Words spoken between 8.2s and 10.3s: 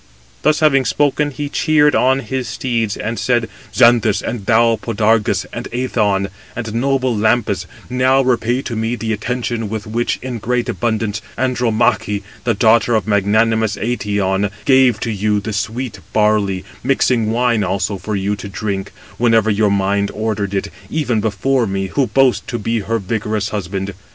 repay to me the attention, with which,